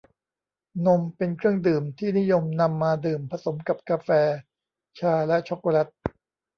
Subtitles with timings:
[0.85, 4.09] นม เป็นเครื่องดื่มที่นิยมนำมาดื่มผสมกับกาแฟ
[4.99, 5.87] ชา และช็อคโกแล็ต